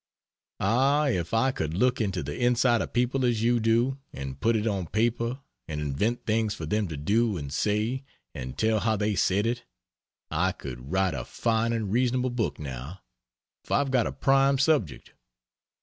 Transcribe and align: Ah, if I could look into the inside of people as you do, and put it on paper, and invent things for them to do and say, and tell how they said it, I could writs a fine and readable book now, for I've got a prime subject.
Ah, 0.59 1.09
if 1.09 1.31
I 1.31 1.51
could 1.51 1.75
look 1.75 2.01
into 2.01 2.23
the 2.23 2.35
inside 2.43 2.81
of 2.81 2.91
people 2.91 3.23
as 3.23 3.43
you 3.43 3.59
do, 3.59 3.99
and 4.11 4.39
put 4.39 4.55
it 4.55 4.65
on 4.65 4.87
paper, 4.87 5.41
and 5.67 5.79
invent 5.79 6.25
things 6.25 6.55
for 6.55 6.65
them 6.65 6.87
to 6.87 6.97
do 6.97 7.37
and 7.37 7.53
say, 7.53 8.03
and 8.33 8.57
tell 8.57 8.79
how 8.79 8.95
they 8.95 9.13
said 9.13 9.45
it, 9.45 9.63
I 10.31 10.53
could 10.53 10.91
writs 10.91 11.15
a 11.17 11.23
fine 11.23 11.71
and 11.71 11.91
readable 11.91 12.31
book 12.31 12.57
now, 12.57 13.01
for 13.63 13.75
I've 13.77 13.91
got 13.91 14.07
a 14.07 14.11
prime 14.11 14.57
subject. 14.57 15.13